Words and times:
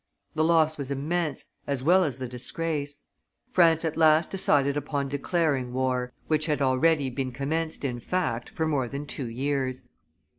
The 0.33 0.43
loss 0.43 0.79
was 0.79 0.89
immense, 0.89 1.45
as 1.67 1.83
well 1.83 2.03
as 2.03 2.17
the 2.17 2.27
disgrace. 2.27 3.03
France 3.51 3.85
at 3.85 3.95
last 3.97 4.31
decided 4.31 4.75
upon 4.75 5.09
declaring 5.09 5.73
war, 5.73 6.11
which 6.25 6.47
had 6.47 6.59
already 6.59 7.07
been 7.11 7.31
commenced 7.31 7.85
in 7.85 7.99
fact 7.99 8.49
for 8.49 8.65
more 8.67 8.87
than 8.87 9.05
two 9.05 9.27
years. 9.29 9.83